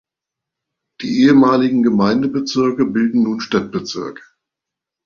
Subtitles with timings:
[1.01, 4.23] Die ehemaligen Gemeindebezirke bilden nun Stadtbezirke.